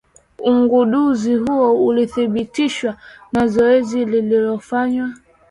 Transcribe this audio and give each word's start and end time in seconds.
Ugunduzi 0.43 1.35
huo 1.35 1.85
ulithibitishwa 1.85 2.97
na 3.33 3.47
zoezi 3.47 4.05
lililofanywa. 4.05 5.13